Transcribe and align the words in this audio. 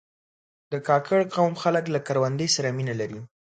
د 0.71 0.73
کاکړ 0.87 1.19
قوم 1.35 1.53
خلک 1.63 1.85
له 1.93 1.99
کروندې 2.07 2.47
سره 2.55 2.69
مینه 2.77 2.93
لري. 3.01 3.19